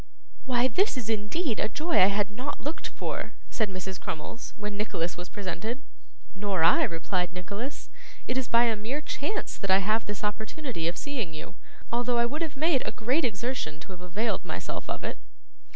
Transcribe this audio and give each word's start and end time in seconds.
'Why 0.45 0.67
this 0.67 0.97
is 0.97 1.11
indeed 1.11 1.59
a 1.59 1.69
joy 1.69 2.01
I 2.01 2.07
had 2.07 2.31
not 2.31 2.59
looked 2.59 2.87
for!' 2.87 3.33
said 3.51 3.69
Mrs. 3.69 3.99
Crummles, 4.01 4.51
when 4.57 4.75
Nicholas 4.75 5.15
was 5.15 5.29
presented. 5.29 5.83
'Nor 6.33 6.63
I,' 6.63 6.81
replied 6.85 7.31
Nicholas. 7.33 7.87
'It 8.27 8.35
is 8.35 8.47
by 8.47 8.63
a 8.63 8.75
mere 8.75 9.01
chance 9.01 9.55
that 9.59 9.69
I 9.69 9.77
have 9.77 10.07
this 10.07 10.23
opportunity 10.23 10.87
of 10.87 10.97
seeing 10.97 11.35
you, 11.35 11.53
although 11.93 12.17
I 12.17 12.25
would 12.25 12.41
have 12.41 12.57
made 12.57 12.81
a 12.83 12.91
great 12.91 13.23
exertion 13.23 13.79
to 13.81 13.91
have 13.91 14.01
availed 14.01 14.43
myself 14.43 14.89
of 14.89 15.03
it. 15.03 15.19